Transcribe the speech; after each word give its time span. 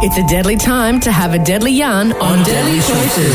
It's 0.00 0.16
a 0.16 0.24
deadly 0.28 0.54
time 0.54 1.00
to 1.00 1.10
have 1.10 1.34
a 1.34 1.44
deadly 1.44 1.72
yarn 1.72 2.12
on 2.12 2.44
Deadly 2.44 2.78
Choices. 2.78 3.34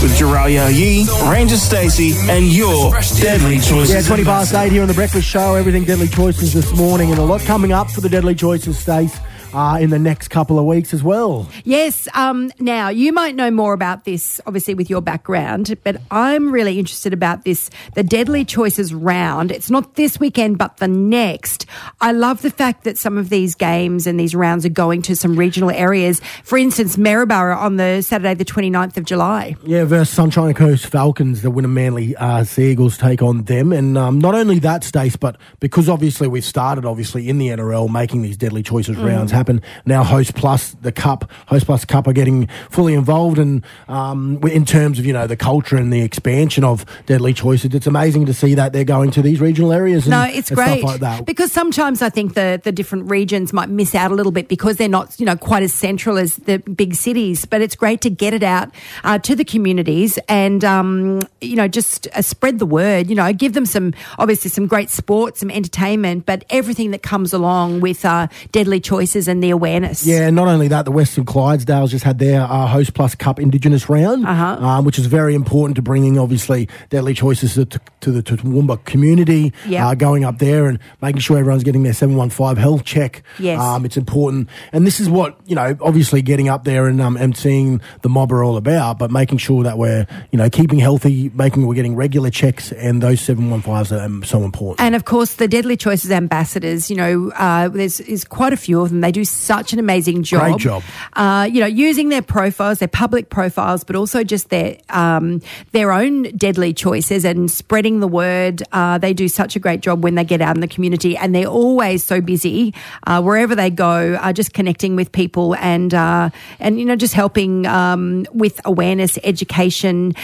With 0.00 0.16
Jeralia 0.16 0.72
Yee, 0.72 1.08
Ranger 1.28 1.56
Stacey, 1.56 2.12
and 2.30 2.52
your 2.52 2.92
Deadly 3.20 3.56
Choices. 3.56 3.90
Yeah, 3.90 4.02
20 4.02 4.22
past 4.22 4.54
8 4.54 4.70
here 4.70 4.82
on 4.82 4.88
The 4.88 4.94
Breakfast 4.94 5.26
Show. 5.26 5.56
Everything 5.56 5.84
Deadly 5.84 6.06
Choices 6.06 6.52
this 6.52 6.72
morning, 6.76 7.10
and 7.10 7.18
a 7.18 7.24
lot 7.24 7.40
coming 7.40 7.72
up 7.72 7.90
for 7.90 8.00
the 8.00 8.08
Deadly 8.08 8.36
Choices, 8.36 8.78
Stace. 8.78 9.18
Uh, 9.54 9.78
in 9.80 9.90
the 9.90 9.98
next 9.98 10.28
couple 10.28 10.58
of 10.58 10.64
weeks 10.64 10.92
as 10.92 11.02
well. 11.02 11.48
Yes. 11.64 12.08
Um, 12.14 12.50
now, 12.58 12.88
you 12.88 13.12
might 13.12 13.34
know 13.36 13.50
more 13.50 13.72
about 13.72 14.04
this, 14.04 14.40
obviously, 14.46 14.74
with 14.74 14.90
your 14.90 15.00
background, 15.00 15.76
but 15.84 15.96
I'm 16.10 16.50
really 16.50 16.78
interested 16.78 17.12
about 17.12 17.44
this 17.44 17.70
the 17.94 18.02
Deadly 18.02 18.44
Choices 18.44 18.92
round. 18.92 19.52
It's 19.52 19.70
not 19.70 19.94
this 19.94 20.18
weekend, 20.18 20.58
but 20.58 20.78
the 20.78 20.88
next. 20.88 21.66
I 22.00 22.10
love 22.12 22.42
the 22.42 22.50
fact 22.50 22.84
that 22.84 22.98
some 22.98 23.16
of 23.16 23.28
these 23.28 23.54
games 23.54 24.06
and 24.08 24.18
these 24.18 24.34
rounds 24.34 24.66
are 24.66 24.70
going 24.70 25.02
to 25.02 25.14
some 25.14 25.36
regional 25.36 25.70
areas. 25.70 26.20
For 26.42 26.58
instance, 26.58 26.96
Maryborough 26.96 27.56
on 27.56 27.76
the 27.76 28.02
Saturday, 28.02 28.34
the 28.34 28.44
29th 28.44 28.96
of 28.96 29.04
July. 29.04 29.56
Yeah, 29.64 29.84
versus 29.84 30.12
Sunshine 30.14 30.54
Coast 30.54 30.86
Falcons, 30.86 31.42
the 31.42 31.50
Wynnum 31.52 31.70
Manly 31.70 32.16
uh, 32.16 32.42
Sea 32.44 32.72
Eagles 32.72 32.98
take 32.98 33.22
on 33.22 33.44
them. 33.44 33.72
And 33.72 33.96
um, 33.96 34.18
not 34.18 34.34
only 34.34 34.58
that, 34.60 34.82
Stace, 34.82 35.14
but 35.16 35.36
because 35.60 35.88
obviously 35.88 36.26
we've 36.26 36.44
started, 36.44 36.84
obviously, 36.84 37.28
in 37.28 37.38
the 37.38 37.48
NRL 37.48 37.88
making 37.90 38.22
these 38.22 38.36
Deadly 38.36 38.62
Choices 38.62 38.96
Mm. 38.96 39.06
rounds 39.06 39.30
happen. 39.32 39.43
And 39.48 39.60
now, 39.86 40.02
Host 40.04 40.34
Plus, 40.34 40.72
the 40.80 40.92
Cup, 40.92 41.30
Host 41.46 41.66
Plus 41.66 41.84
Cup 41.84 42.06
are 42.06 42.12
getting 42.12 42.48
fully 42.70 42.94
involved 42.94 43.38
in, 43.38 43.62
um, 43.88 44.40
in 44.44 44.64
terms 44.64 44.98
of, 44.98 45.06
you 45.06 45.12
know, 45.12 45.26
the 45.26 45.36
culture 45.36 45.76
and 45.76 45.92
the 45.92 46.02
expansion 46.02 46.64
of 46.64 46.84
Deadly 47.06 47.32
Choices. 47.32 47.74
It's 47.74 47.86
amazing 47.86 48.26
to 48.26 48.34
see 48.34 48.54
that 48.54 48.72
they're 48.72 48.84
going 48.84 49.10
to 49.12 49.22
these 49.22 49.40
regional 49.40 49.72
areas 49.72 50.04
and, 50.06 50.10
No, 50.10 50.22
it's 50.24 50.50
and 50.50 50.56
great 50.56 50.78
stuff 50.78 50.90
like 50.90 51.00
that. 51.00 51.26
because 51.26 51.52
sometimes 51.52 52.02
I 52.02 52.08
think 52.10 52.34
the 52.34 52.60
the 52.62 52.72
different 52.72 53.10
regions 53.10 53.52
might 53.52 53.68
miss 53.68 53.94
out 53.94 54.10
a 54.10 54.14
little 54.14 54.32
bit 54.32 54.48
because 54.48 54.76
they're 54.76 54.88
not 54.88 55.18
you 55.18 55.26
know 55.26 55.36
quite 55.36 55.62
as 55.62 55.72
central 55.72 56.18
as 56.18 56.36
the 56.36 56.58
big 56.58 56.94
cities. 56.94 57.44
But 57.44 57.60
it's 57.62 57.76
great 57.76 58.00
to 58.02 58.10
get 58.10 58.34
it 58.34 58.42
out 58.42 58.70
uh, 59.04 59.18
to 59.20 59.34
the 59.34 59.44
communities 59.44 60.18
and 60.28 60.64
um, 60.64 61.20
you 61.40 61.56
know 61.56 61.68
just 61.68 62.06
uh, 62.14 62.22
spread 62.22 62.58
the 62.58 62.66
word. 62.66 63.08
You 63.08 63.16
know, 63.16 63.32
give 63.32 63.52
them 63.54 63.66
some 63.66 63.92
obviously 64.18 64.50
some 64.50 64.66
great 64.66 64.90
sports, 64.90 65.40
some 65.40 65.50
entertainment, 65.50 66.26
but 66.26 66.44
everything 66.50 66.90
that 66.92 67.02
comes 67.02 67.32
along 67.32 67.80
with 67.80 68.04
uh, 68.04 68.28
deadly 68.52 68.80
choices 68.80 69.26
and 69.28 69.33
the 69.40 69.50
awareness. 69.50 70.06
Yeah, 70.06 70.26
and 70.26 70.36
not 70.36 70.48
only 70.48 70.68
that, 70.68 70.84
the 70.84 70.90
Western 70.92 71.24
Clydesdales 71.24 71.90
just 71.90 72.04
had 72.04 72.18
their 72.18 72.42
uh, 72.42 72.66
Host 72.66 72.94
Plus 72.94 73.14
Cup 73.14 73.38
Indigenous 73.40 73.88
round, 73.88 74.26
Uh-huh. 74.26 74.64
um, 74.64 74.84
which 74.84 74.98
is 74.98 75.06
very 75.06 75.34
important 75.34 75.76
to 75.76 75.82
bringing, 75.82 76.18
obviously, 76.18 76.68
deadly 76.90 77.14
choices 77.14 77.54
to, 77.54 77.66
to 78.00 78.10
the 78.12 78.22
Toowoomba 78.22 78.84
community, 78.84 79.52
Yeah. 79.66 79.88
uh, 79.88 79.94
going 79.94 80.24
up 80.24 80.38
there 80.38 80.66
and 80.66 80.78
making 81.02 81.20
sure 81.20 81.38
everyone's 81.38 81.64
getting 81.64 81.82
their 81.82 81.92
715 81.92 82.56
health 82.56 82.84
check. 82.84 83.22
Yes. 83.38 83.60
Um, 83.60 83.84
it's 83.84 83.96
important. 83.96 84.48
And 84.72 84.86
this 84.86 85.00
is 85.00 85.08
what, 85.08 85.38
you 85.46 85.54
know, 85.54 85.76
obviously 85.80 86.22
getting 86.22 86.48
up 86.48 86.64
there 86.64 86.86
and, 86.86 87.00
um, 87.00 87.16
and 87.16 87.36
seeing 87.36 87.80
the 88.02 88.08
mob 88.08 88.32
are 88.32 88.42
all 88.44 88.56
about, 88.56 88.98
but 88.98 89.10
making 89.10 89.38
sure 89.38 89.62
that 89.64 89.78
we're, 89.78 90.06
you 90.30 90.38
know, 90.38 90.48
keeping 90.50 90.78
healthy, 90.78 91.30
making 91.34 91.66
we're 91.66 91.74
getting 91.74 91.96
regular 91.96 92.30
checks, 92.30 92.72
and 92.72 93.02
those 93.02 93.20
715s 93.20 93.92
are 93.92 94.04
um, 94.04 94.22
so 94.24 94.42
important. 94.44 94.80
And 94.80 94.94
of 94.94 95.04
course, 95.04 95.34
the 95.34 95.48
Deadly 95.48 95.76
Choices 95.76 96.10
ambassadors, 96.10 96.90
you 96.90 96.96
know, 96.96 97.30
uh, 97.36 97.68
there's 97.68 98.00
is 98.00 98.24
quite 98.24 98.52
a 98.52 98.56
few 98.56 98.80
of 98.80 98.90
them. 98.90 99.00
They 99.00 99.12
do 99.12 99.23
such 99.30 99.72
an 99.72 99.78
amazing 99.78 100.22
job. 100.22 100.42
Great 100.42 100.58
job. 100.58 100.82
Uh, 101.14 101.48
you 101.50 101.60
know, 101.60 101.66
using 101.66 102.08
their 102.08 102.22
profiles, 102.22 102.78
their 102.78 102.88
public 102.88 103.30
profiles, 103.30 103.84
but 103.84 103.96
also 103.96 104.24
just 104.24 104.50
their 104.50 104.78
um, 104.90 105.40
their 105.72 105.92
own 105.92 106.24
deadly 106.36 106.72
choices 106.72 107.24
and 107.24 107.50
spreading 107.50 108.00
the 108.00 108.08
word. 108.08 108.62
Uh, 108.72 108.98
they 108.98 109.12
do 109.12 109.28
such 109.28 109.56
a 109.56 109.58
great 109.58 109.80
job 109.80 110.02
when 110.02 110.14
they 110.14 110.24
get 110.24 110.40
out 110.40 110.56
in 110.56 110.60
the 110.60 110.68
community, 110.68 111.16
and 111.16 111.34
they're 111.34 111.46
always 111.46 112.02
so 112.02 112.20
busy 112.20 112.74
uh, 113.06 113.22
wherever 113.22 113.54
they 113.54 113.70
go, 113.70 114.14
uh, 114.20 114.32
just 114.32 114.52
connecting 114.52 114.96
with 114.96 115.12
people 115.12 115.54
and 115.56 115.94
uh, 115.94 116.30
and 116.58 116.78
you 116.78 116.84
know 116.84 116.96
just 116.96 117.14
helping 117.14 117.66
um, 117.66 118.26
with 118.32 118.60
awareness, 118.64 119.18
education. 119.24 120.14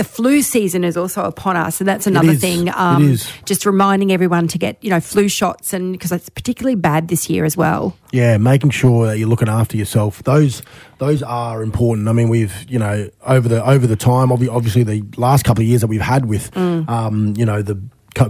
The 0.00 0.04
flu 0.04 0.40
season 0.40 0.82
is 0.82 0.96
also 0.96 1.24
upon 1.24 1.58
us, 1.58 1.78
and 1.78 1.86
that's 1.86 2.06
another 2.06 2.32
thing. 2.32 2.70
Um, 2.74 3.18
just 3.44 3.66
reminding 3.66 4.12
everyone 4.12 4.48
to 4.48 4.56
get 4.56 4.82
you 4.82 4.88
know 4.88 4.98
flu 4.98 5.28
shots 5.28 5.74
and 5.74 5.92
because 5.92 6.10
it's 6.10 6.30
particularly 6.30 6.74
bad 6.74 7.08
this 7.08 7.28
year 7.28 7.44
as 7.44 7.54
well 7.54 7.94
Yeah, 8.10 8.38
making 8.38 8.70
sure 8.70 9.06
that 9.08 9.18
you're 9.18 9.28
looking 9.28 9.50
after 9.50 9.76
yourself. 9.76 10.22
Those 10.22 10.62
those 10.96 11.22
are 11.22 11.62
important. 11.62 12.08
I 12.08 12.12
mean, 12.12 12.30
we've 12.30 12.64
you 12.66 12.78
know 12.78 13.10
over 13.26 13.46
the 13.46 13.62
over 13.62 13.86
the 13.86 13.94
time, 13.94 14.32
obviously 14.32 14.84
the 14.84 15.02
last 15.18 15.44
couple 15.44 15.60
of 15.60 15.68
years 15.68 15.82
that 15.82 15.88
we've 15.88 16.00
had 16.00 16.24
with 16.24 16.50
Mm. 16.52 16.88
um, 16.88 17.34
you 17.36 17.44
know 17.44 17.60
the 17.60 17.78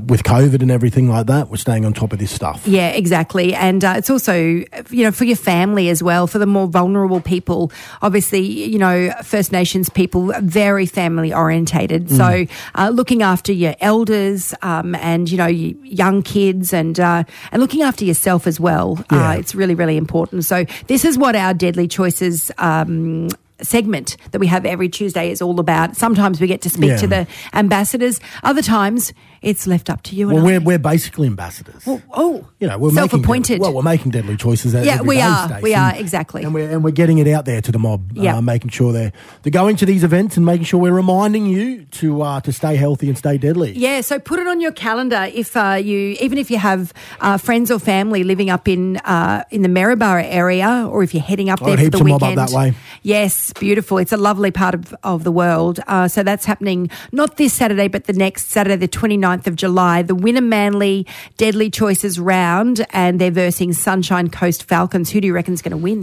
with 0.07 0.23
COVID 0.25 0.63
and 0.63 0.71
everything 0.71 1.09
like 1.09 1.27
that, 1.27 1.49
we're 1.49 1.57
staying 1.57 1.85
on 1.85 1.93
top 1.93 2.13
of 2.13 2.19
this 2.19 2.31
stuff. 2.31 2.67
yeah 2.67 2.89
exactly 2.89 3.55
and 3.55 3.85
uh, 3.85 3.95
it's 3.97 4.11
also 4.11 4.35
you 4.37 5.05
know 5.05 5.11
for 5.11 5.25
your 5.25 5.37
family 5.37 5.89
as 5.89 6.03
well 6.03 6.27
for 6.27 6.39
the 6.39 6.47
more 6.47 6.67
vulnerable 6.67 7.21
people 7.21 7.73
obviously 8.03 8.41
you 8.41 8.79
know 8.79 9.11
first 9.25 9.53
nations 9.53 9.89
people 9.89 10.33
are 10.33 10.41
very 10.43 10.87
family 10.87 11.33
orientated 11.33 12.11
so 12.11 12.45
uh, 12.75 12.91
looking 12.93 13.23
after 13.23 13.53
your 13.53 13.75
elders 13.81 14.55
um, 14.63 14.95
and 14.97 15.31
you 15.31 15.39
know 15.39 15.47
young 15.47 16.23
kids 16.23 16.73
and 16.73 17.01
uh, 17.01 17.25
and 17.53 17.61
looking 17.63 17.83
after 17.83 18.05
yourself 18.05 18.47
as 18.47 18.61
well 18.61 19.03
Yeah. 19.11 19.31
uh, 19.31 19.33
it's 19.35 19.55
really 19.55 19.75
really 19.75 19.97
important 19.97 20.45
so 20.45 20.65
this 20.89 21.05
is 21.05 21.17
what 21.19 21.35
our 21.37 21.55
deadly 21.55 21.89
choices 21.89 22.51
um, 22.59 23.29
segment 23.63 24.17
that 24.31 24.39
we 24.39 24.47
have 24.47 24.65
every 24.65 24.89
Tuesday 24.89 25.31
is 25.31 25.43
all 25.43 25.61
about. 25.61 25.95
Sometimes 25.95 26.41
we 26.41 26.47
get 26.47 26.63
to 26.63 26.71
speak 26.71 26.89
Yeah. 26.91 26.97
to 26.97 27.07
the 27.07 27.27
ambassadors. 27.53 28.19
Other 28.43 28.63
times 28.63 29.13
it's 29.43 29.67
left 29.67 29.89
up 29.89 30.03
to 30.03 30.15
you 30.17 30.29
and 30.29 30.37
Well, 30.37 30.45
we're 30.45 30.61
we're 30.61 30.79
basically 30.79 31.27
ambassadors. 31.27 31.83
oh, 31.87 32.47
you 32.59 32.69
know, 32.69 32.77
we're 32.79 32.91
self-appointed. 32.91 33.55
Making, 33.55 33.63
well, 33.63 33.75
we're 33.75 33.83
making 33.83 34.11
deadly 34.11 34.37
choices. 34.37 34.75
Yeah, 34.75 35.01
we 35.03 35.21
are. 35.21 35.61
We 35.63 35.75
are, 35.75 35.95
exactly. 35.95 36.43
and 36.43 36.53
we're 36.53 36.69
and 36.71 36.85
we're 36.85 36.91
getting 36.91 37.19
it 37.19 37.29
out 37.29 37.45
there 37.47 37.61
to 37.63 37.73
the 37.73 37.79
mob. 37.79 38.13
Yeah. 38.13 38.37
uh, 38.37 38.43
making 38.43 38.71
sure 38.71 38.93
they're 38.93 39.13
they're 39.43 39.51
going 39.51 39.77
to 39.77 39.87
these 39.87 40.05
events 40.05 40.37
and 40.37 40.45
making 40.45 40.65
sure 40.65 40.79
we're 40.81 40.93
reminding 40.93 41.47
you 41.47 41.85
to 42.01 42.21
uh, 42.23 42.41
to 42.43 42.53
stay 42.53 42.77
healthy 42.77 43.09
and 43.09 43.17
stay 43.17 43.39
deadly. 43.39 43.73
Yeah, 43.73 44.01
so 44.03 44.19
put 44.19 44.41
it 44.41 44.47
on 44.47 44.61
your 44.61 44.73
calendar 44.73 45.29
if 45.33 45.57
uh, 45.57 45.79
you, 45.81 46.17
even 46.21 46.37
if 46.37 46.51
you 46.51 46.59
have 46.59 46.93
uh, 47.21 47.39
friends 47.39 47.71
or 47.71 47.79
family 47.79 48.25
living 48.25 48.51
up 48.51 48.69
in 48.69 48.99
uh, 48.99 49.45
in 49.51 49.63
the 49.63 49.69
Maryborough 49.69 50.25
area, 50.29 50.87
or 50.91 51.03
if 51.03 51.15
you're 51.15 51.23
heading 51.23 51.49
up 51.49 51.63
Oh, 51.63 51.67
there 51.67 51.77
for 51.79 51.91
the 51.91 51.99
of 51.99 52.07
mob 52.07 52.23
up 52.23 52.29
weekend. 52.31 52.49
that 52.49 52.55
way. 52.57 52.75
Yes, 53.03 53.53
beautiful. 53.55 53.97
It's 53.99 54.13
a 54.13 54.17
lovely 54.19 54.51
part 54.51 54.75
of, 54.75 54.95
of 55.03 55.25
the 55.25 55.33
world. 55.33 55.81
Uh, 55.87 56.09
so 56.09 56.23
that's 56.23 56.45
happening 56.45 56.91
not 57.13 57.37
this 57.37 57.55
Saturday, 57.55 57.89
but 57.89 58.05
the 58.05 58.13
next 58.13 58.49
Saturday, 58.51 58.77
the 58.77 58.89
29th 58.89 59.30
of 59.47 59.57
July. 59.57 60.03
The 60.03 60.17
Wynnum 60.17 60.49
Manly 60.49 61.07
Deadly 61.37 61.71
Choices 61.71 62.19
round, 62.19 62.87
and 62.91 63.21
they're 63.21 63.31
versing 63.31 63.73
Sunshine 63.73 64.29
Coast 64.31 64.65
Falcons. 64.65 65.11
Who 65.11 65.21
do 65.21 65.27
you 65.27 65.35
reckon's 65.35 65.63
going 65.63 65.73
to 65.73 65.77
win? 65.77 66.03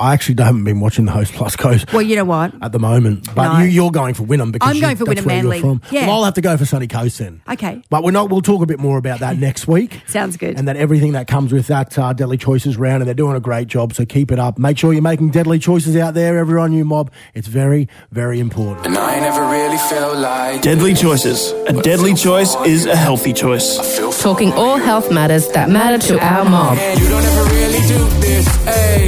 I 0.00 0.12
actually 0.12 0.42
haven't 0.42 0.64
been 0.64 0.80
watching 0.80 1.04
the 1.04 1.12
Host 1.12 1.32
Plus 1.32 1.56
Coast. 1.64 1.92
Well, 1.92 2.02
you 2.02 2.16
know 2.16 2.24
what? 2.24 2.52
at 2.62 2.72
the 2.72 2.78
moment. 2.78 3.34
But 3.34 3.52
No. 3.54 3.58
you, 3.60 3.66
you're 3.70 3.90
going 3.90 4.14
for 4.14 4.22
Wynnum 4.24 4.52
because 4.52 4.68
I'm 4.70 4.76
you- 4.76 4.80
going 4.82 4.96
for 4.96 5.04
that's 5.04 5.20
Wynnum 5.20 5.26
where 5.26 5.34
you're 5.36 5.42
Manly. 5.44 5.60
From. 5.60 5.82
Yeah. 5.90 6.06
Well, 6.06 6.16
I'll 6.18 6.24
have 6.24 6.34
to 6.34 6.40
go 6.40 6.56
for 6.56 6.64
Sunny 6.64 6.86
Coast 6.86 7.18
then. 7.18 7.40
Okay. 7.48 7.82
But 7.90 8.02
we're 8.04 8.10
not. 8.12 8.30
We'll 8.30 8.42
talk 8.42 8.62
a 8.62 8.66
bit 8.66 8.78
more 8.80 8.98
about 8.98 9.20
that 9.20 9.36
next 9.48 9.66
week. 9.68 10.00
Sounds 10.06 10.36
good. 10.36 10.56
And 10.58 10.66
then 10.68 10.76
everything 10.76 11.12
that 11.12 11.26
comes 11.26 11.52
with 11.52 11.66
that 11.68 11.98
uh, 11.98 12.12
Deadly 12.12 12.36
Choices 12.38 12.76
round, 12.76 13.02
and 13.02 13.06
they're 13.08 13.14
doing 13.14 13.36
a 13.36 13.40
great 13.40 13.68
job. 13.68 13.92
So 13.94 14.04
keep 14.04 14.30
it 14.32 14.38
up. 14.38 14.58
Make 14.58 14.78
sure 14.78 14.92
you're 14.92 15.02
making 15.02 15.30
deadly 15.30 15.58
choices 15.58 15.96
out 15.96 16.14
there, 16.14 16.38
everyone. 16.38 16.72
You 16.72 16.84
mob. 16.84 17.10
It's 17.34 17.48
very, 17.48 17.88
very 18.10 18.40
important. 18.40 18.86
And 18.86 18.96
I 18.98 19.20
never 19.20 19.40
really 19.42 19.78
felt 19.78 20.16
like 20.18 20.62
Deadly 20.62 20.94
Choices. 20.94 21.50
A 21.68 21.80
deadly 21.82 22.14
choice 22.14 22.54
is 22.66 22.86
a 22.86 22.96
healthy 22.96 23.32
choice. 23.32 23.98
Talking 24.22 24.52
all 24.52 24.76
health 24.76 25.10
matters 25.10 25.48
that 25.52 25.68
matter 25.70 25.98
to 26.08 26.18
our 26.24 26.44
mob. 26.44 26.78
You 26.98 27.08
don't 27.08 27.24
ever 27.24 27.44
really 27.54 27.80
do 27.88 28.20
this, 28.20 28.46
ayy, 28.66 29.01